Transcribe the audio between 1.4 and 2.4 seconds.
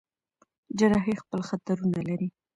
خطرونه لري.